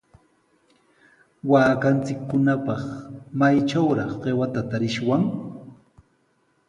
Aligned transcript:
Waakanchikkunapaq, 1.51 2.83
¿maytrawraq 3.39 4.11
qiwata 4.23 4.61
tarishwan? 4.71 5.23